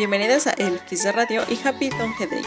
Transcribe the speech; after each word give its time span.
Bienvenidas 0.00 0.46
a 0.46 0.52
El 0.52 0.80
Kiss 0.80 1.02
de 1.02 1.12
Radio 1.12 1.42
y 1.46 1.60
Happy 1.62 1.90
Donghae 1.90 2.26
Day. 2.26 2.42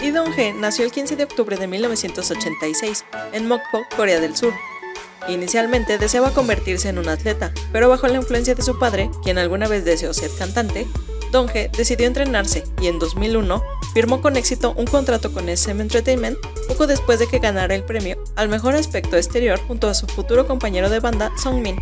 Lee 0.00 0.10
Dong-Hae 0.10 0.54
nació 0.54 0.84
el 0.84 0.90
15 0.90 1.14
de 1.14 1.22
octubre 1.22 1.56
de 1.56 1.68
1986 1.68 3.04
en 3.32 3.46
Mokpo, 3.46 3.86
Corea 3.94 4.18
del 4.18 4.34
Sur. 4.34 4.52
Inicialmente 5.28 5.98
deseaba 5.98 6.32
convertirse 6.32 6.88
en 6.88 6.98
un 6.98 7.08
atleta, 7.08 7.52
pero 7.70 7.88
bajo 7.88 8.08
la 8.08 8.16
influencia 8.16 8.56
de 8.56 8.62
su 8.62 8.76
padre, 8.76 9.08
quien 9.22 9.38
alguna 9.38 9.68
vez 9.68 9.84
deseó 9.84 10.12
ser 10.12 10.32
cantante, 10.36 10.88
Dong-Hae 11.30 11.68
decidió 11.68 12.08
entrenarse 12.08 12.64
y 12.82 12.88
en 12.88 12.98
2001 12.98 13.62
firmó 13.94 14.20
con 14.20 14.36
éxito 14.36 14.74
un 14.76 14.86
contrato 14.86 15.32
con 15.32 15.48
SM 15.48 15.80
Entertainment 15.80 16.38
poco 16.66 16.88
después 16.88 17.20
de 17.20 17.28
que 17.28 17.38
ganara 17.38 17.76
el 17.76 17.84
premio 17.84 18.18
al 18.34 18.48
mejor 18.48 18.74
aspecto 18.74 19.16
exterior 19.16 19.60
junto 19.68 19.88
a 19.88 19.94
su 19.94 20.08
futuro 20.08 20.48
compañero 20.48 20.90
de 20.90 20.98
banda 20.98 21.30
Song 21.40 21.62
Min. 21.62 21.76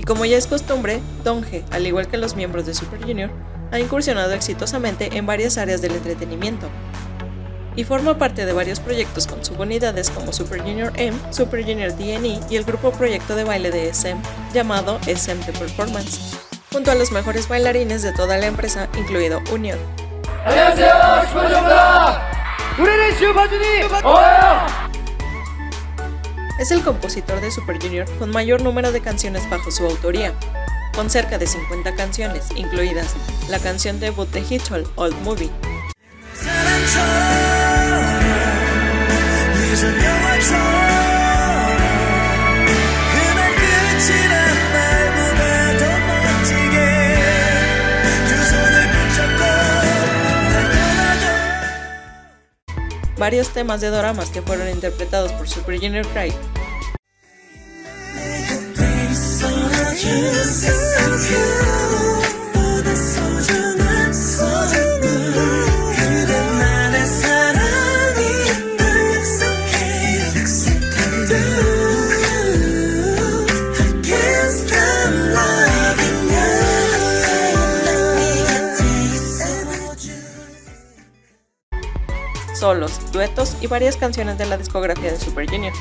Y 0.00 0.02
como 0.02 0.24
ya 0.24 0.38
es 0.38 0.46
costumbre, 0.46 1.02
Donghae, 1.24 1.62
al 1.70 1.86
igual 1.86 2.08
que 2.08 2.16
los 2.16 2.34
miembros 2.34 2.64
de 2.64 2.72
Super 2.72 3.02
Junior, 3.02 3.30
ha 3.70 3.78
incursionado 3.78 4.32
exitosamente 4.32 5.18
en 5.18 5.26
varias 5.26 5.58
áreas 5.58 5.82
del 5.82 5.92
entretenimiento. 5.92 6.70
Y 7.76 7.84
forma 7.84 8.16
parte 8.16 8.46
de 8.46 8.54
varios 8.54 8.80
proyectos 8.80 9.26
con 9.26 9.44
subunidades 9.44 10.08
como 10.08 10.32
Super 10.32 10.62
Junior 10.62 10.90
M, 10.96 11.18
Super 11.30 11.62
Junior 11.64 11.94
DNE 11.94 12.40
y 12.48 12.56
el 12.56 12.64
grupo 12.64 12.92
proyecto 12.92 13.36
de 13.36 13.44
baile 13.44 13.70
de 13.70 13.90
SM 13.92 14.18
llamado 14.54 14.98
SM 15.06 15.44
The 15.44 15.52
Performance, 15.52 16.34
junto 16.72 16.90
a 16.90 16.94
los 16.94 17.12
mejores 17.12 17.46
bailarines 17.46 18.00
de 18.00 18.14
toda 18.14 18.38
la 18.38 18.46
empresa, 18.46 18.88
incluido 18.98 19.42
Union. 19.52 19.78
Es 26.60 26.70
el 26.72 26.82
compositor 26.82 27.40
de 27.40 27.50
Super 27.50 27.80
Junior 27.80 28.06
con 28.18 28.30
mayor 28.30 28.60
número 28.60 28.92
de 28.92 29.00
canciones 29.00 29.48
bajo 29.48 29.70
su 29.70 29.86
autoría, 29.86 30.34
con 30.94 31.08
cerca 31.08 31.38
de 31.38 31.46
50 31.46 31.94
canciones, 31.94 32.50
incluidas 32.54 33.14
la 33.48 33.58
canción 33.58 33.98
debut 33.98 34.28
de 34.28 34.40
Hitchell, 34.40 34.86
Old 34.96 35.18
Movie. 35.22 35.48
Varios 53.30 53.50
temas 53.50 53.80
de 53.80 53.90
doramas 53.90 54.28
que 54.28 54.42
fueron 54.42 54.68
interpretados 54.68 55.30
por 55.30 55.48
Super 55.48 55.78
Junior 55.78 56.04
Cry 56.08 56.34
solos, 82.60 83.10
duetos 83.10 83.56
y 83.62 83.68
varias 83.68 83.96
canciones 83.96 84.36
de 84.36 84.44
la 84.44 84.58
discografía 84.58 85.10
de 85.10 85.18
Super 85.18 85.48
Junior. 85.48 85.72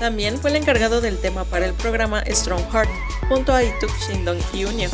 También 0.00 0.40
fue 0.40 0.48
el 0.48 0.56
encargado 0.56 1.02
del 1.02 1.18
tema 1.18 1.44
para 1.44 1.66
el 1.66 1.74
programa 1.74 2.24
Strong 2.26 2.72
Heart, 2.72 2.88
junto 3.28 3.52
a 3.52 3.62
Ituk 3.62 3.90
Shindong 4.08 4.40
y 4.54 4.64
Unio. 4.64 4.88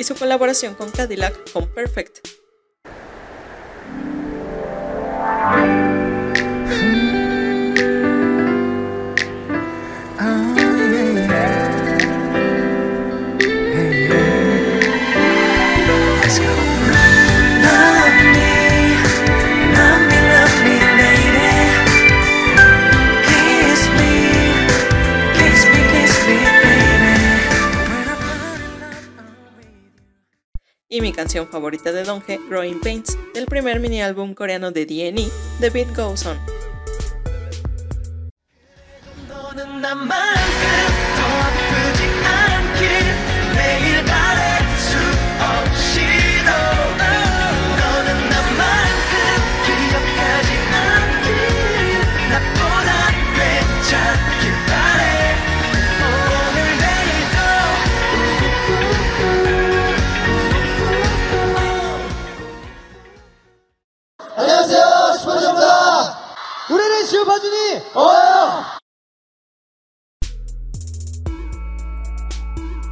Y 0.00 0.04
su 0.04 0.14
colaboración 0.14 0.74
con 0.74 0.90
Cadillac 0.90 1.52
con 1.52 1.68
Perfect. 1.68 2.39
Y 30.90 31.00
mi 31.00 31.12
canción 31.12 31.48
favorita 31.48 31.92
de 31.92 32.02
Donge, 32.02 32.40
Growing 32.48 32.80
Pains, 32.80 33.16
del 33.32 33.46
primer 33.46 33.78
mini 33.78 34.02
álbum 34.02 34.34
coreano 34.34 34.72
de 34.72 34.84
DNE, 34.84 35.30
The 35.60 35.70
Beat 35.70 35.96
Goes 35.96 36.26
On. 36.26 36.36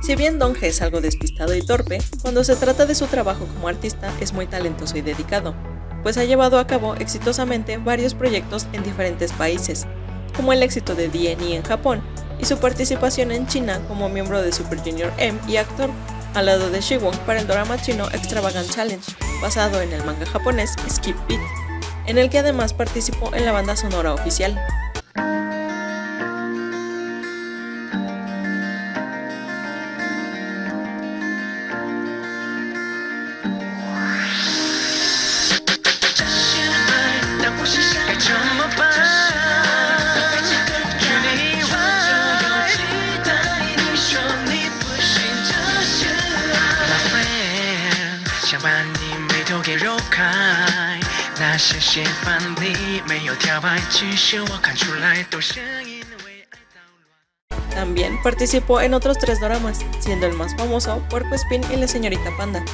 Si 0.02 0.16
bien 0.16 0.38
Donge 0.38 0.68
es 0.68 0.80
algo 0.80 1.02
despistado 1.02 1.54
y 1.54 1.60
torpe, 1.60 1.98
cuando 2.22 2.42
se 2.42 2.56
trata 2.56 2.86
de 2.86 2.94
su 2.94 3.06
trabajo 3.06 3.46
como 3.46 3.68
artista 3.68 4.10
es 4.20 4.32
muy 4.32 4.46
talentoso 4.46 4.96
y 4.96 5.02
dedicado, 5.02 5.54
pues 6.02 6.16
ha 6.16 6.24
llevado 6.24 6.58
a 6.58 6.66
cabo 6.66 6.94
exitosamente 6.94 7.76
varios 7.76 8.14
proyectos 8.14 8.66
en 8.72 8.82
diferentes 8.82 9.32
países, 9.32 9.86
como 10.34 10.54
el 10.54 10.62
éxito 10.62 10.94
de 10.94 11.08
DNE 11.08 11.56
en 11.56 11.62
Japón 11.62 12.02
y 12.40 12.46
su 12.46 12.56
participación 12.58 13.32
en 13.32 13.46
China 13.46 13.82
como 13.88 14.08
miembro 14.08 14.40
de 14.40 14.52
Super 14.52 14.78
Junior 14.78 15.12
M 15.18 15.38
y 15.46 15.56
actor, 15.56 15.90
al 16.34 16.46
lado 16.46 16.70
de 16.70 16.80
Shiwon 16.80 17.14
para 17.26 17.40
el 17.40 17.46
drama 17.46 17.80
chino 17.82 18.08
Extravagant 18.08 18.70
Challenge, 18.70 19.04
basado 19.42 19.82
en 19.82 19.92
el 19.92 20.04
manga 20.04 20.24
japonés 20.24 20.74
Skip 20.88 21.16
Beat, 21.28 21.40
en 22.08 22.18
el 22.18 22.30
que 22.30 22.38
además 22.38 22.72
participó 22.72 23.34
en 23.34 23.44
la 23.44 23.52
banda 23.52 23.76
sonora 23.76 24.14
oficial. 24.14 24.58
También 57.74 58.20
participó 58.22 58.80
en 58.80 58.94
otros 58.94 59.18
tres 59.18 59.40
dramas, 59.40 59.80
siendo 60.00 60.26
el 60.26 60.34
más 60.34 60.54
famoso 60.56 61.02
Puerco 61.10 61.34
Spin 61.34 61.62
y 61.72 61.76
La 61.76 61.88
Señorita 61.88 62.30
Panda. 62.36 62.64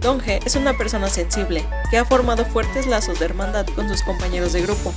Donge 0.00 0.40
es 0.44 0.54
una 0.54 0.76
persona 0.76 1.08
sensible, 1.08 1.66
que 1.90 1.98
ha 1.98 2.04
formado 2.04 2.44
fuertes 2.44 2.86
lazos 2.86 3.18
de 3.18 3.24
hermandad 3.24 3.66
con 3.74 3.88
sus 3.88 4.02
compañeros 4.02 4.52
de 4.52 4.62
grupo, 4.62 4.94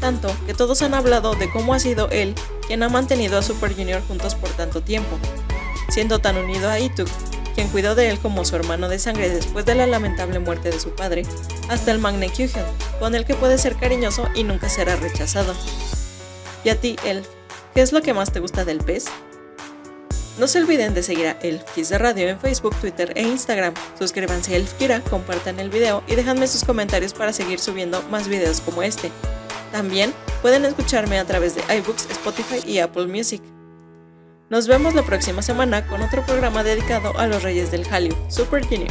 tanto 0.00 0.34
que 0.46 0.54
todos 0.54 0.82
han 0.82 0.94
hablado 0.94 1.34
de 1.34 1.50
cómo 1.50 1.74
ha 1.74 1.78
sido 1.78 2.08
él 2.10 2.34
quien 2.66 2.82
ha 2.82 2.88
mantenido 2.88 3.38
a 3.38 3.42
Super 3.42 3.74
Junior 3.74 4.02
juntos 4.06 4.34
por 4.34 4.50
tanto 4.50 4.82
tiempo, 4.82 5.18
siendo 5.88 6.18
tan 6.18 6.36
unido 6.36 6.68
a 6.68 6.80
Ituk, 6.80 7.08
quien 7.54 7.68
cuidó 7.68 7.94
de 7.94 8.10
él 8.10 8.18
como 8.18 8.44
su 8.44 8.56
hermano 8.56 8.88
de 8.88 8.98
sangre 8.98 9.28
después 9.28 9.64
de 9.66 9.74
la 9.74 9.86
lamentable 9.86 10.38
muerte 10.38 10.70
de 10.70 10.80
su 10.80 10.90
padre, 10.90 11.24
hasta 11.68 11.92
el 11.92 11.98
Magne 11.98 12.30
Kyuhyun, 12.30 12.64
con 12.98 13.14
el 13.14 13.24
que 13.24 13.34
puede 13.34 13.58
ser 13.58 13.76
cariñoso 13.76 14.28
y 14.34 14.44
nunca 14.44 14.68
será 14.68 14.96
rechazado. 14.96 15.54
Y 16.64 16.70
a 16.70 16.80
ti, 16.80 16.96
él, 17.04 17.24
¿qué 17.74 17.82
es 17.82 17.92
lo 17.92 18.02
que 18.02 18.14
más 18.14 18.32
te 18.32 18.40
gusta 18.40 18.64
del 18.64 18.78
pez? 18.78 19.06
No 20.40 20.48
se 20.48 20.58
olviden 20.58 20.94
de 20.94 21.02
seguir 21.02 21.26
a 21.26 21.34
de 21.34 21.98
Radio 21.98 22.30
en 22.30 22.40
Facebook, 22.40 22.74
Twitter 22.80 23.12
e 23.14 23.24
Instagram. 23.24 23.74
Suscríbanse 23.98 24.54
a 24.54 24.56
Elf 24.56 24.72
Kira, 24.72 25.02
compartan 25.02 25.60
el 25.60 25.68
video 25.68 26.02
y 26.06 26.14
déjenme 26.14 26.46
sus 26.46 26.64
comentarios 26.64 27.12
para 27.12 27.34
seguir 27.34 27.58
subiendo 27.58 28.00
más 28.04 28.26
videos 28.26 28.62
como 28.62 28.82
este. 28.82 29.10
También 29.70 30.14
pueden 30.40 30.64
escucharme 30.64 31.18
a 31.18 31.26
través 31.26 31.56
de 31.56 31.76
iBooks, 31.76 32.08
Spotify 32.10 32.66
y 32.66 32.78
Apple 32.78 33.06
Music. 33.06 33.42
Nos 34.48 34.66
vemos 34.66 34.94
la 34.94 35.02
próxima 35.02 35.42
semana 35.42 35.86
con 35.86 36.00
otro 36.00 36.24
programa 36.24 36.64
dedicado 36.64 37.18
a 37.18 37.26
los 37.26 37.42
reyes 37.42 37.70
del 37.70 37.84
Hallyu. 37.84 38.16
Super 38.30 38.64
Junior 38.64 38.90